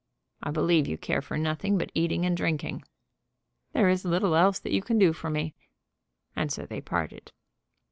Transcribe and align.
"I 0.41 0.49
believe 0.49 0.87
you 0.87 0.97
care 0.97 1.21
for 1.21 1.37
nothing 1.37 1.77
but 1.77 1.91
eating 1.93 2.25
and 2.25 2.35
drinking." 2.35 2.81
"There's 3.71 4.03
little 4.03 4.33
else 4.33 4.57
that 4.57 4.73
you 4.73 4.81
can 4.81 4.97
do 4.97 5.13
for 5.13 5.29
me." 5.29 5.53
And 6.35 6.51
so 6.51 6.65
they 6.65 6.75
had 6.77 6.85
parted. 6.87 7.31